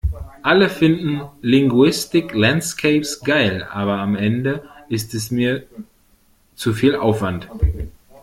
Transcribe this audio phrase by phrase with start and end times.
[0.41, 5.61] Alle finden Linguistic Landscapes geil, aber am Ende ist es mir
[6.55, 7.47] zu viel Aufwand.